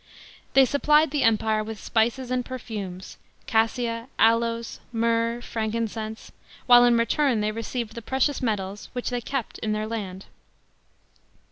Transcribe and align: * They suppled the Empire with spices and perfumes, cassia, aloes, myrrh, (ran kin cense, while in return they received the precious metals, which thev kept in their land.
* 0.29 0.53
They 0.55 0.65
suppled 0.65 1.11
the 1.11 1.21
Empire 1.21 1.63
with 1.63 1.79
spices 1.79 2.31
and 2.31 2.43
perfumes, 2.43 3.17
cassia, 3.45 4.07
aloes, 4.17 4.79
myrrh, 4.91 5.43
(ran 5.53 5.71
kin 5.71 5.87
cense, 5.87 6.31
while 6.65 6.83
in 6.85 6.97
return 6.97 7.41
they 7.41 7.51
received 7.51 7.93
the 7.93 8.01
precious 8.01 8.41
metals, 8.41 8.89
which 8.93 9.11
thev 9.11 9.23
kept 9.25 9.59
in 9.59 9.73
their 9.73 9.85
land. 9.85 10.25